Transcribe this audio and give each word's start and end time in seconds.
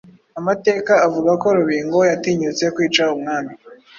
Amateka 0.39 0.93
avuga 1.07 1.31
ko 1.41 1.47
Rubingo 1.57 1.97
yatinyutse 2.09 2.65
kwica 2.75 3.03
umwami 3.15 3.53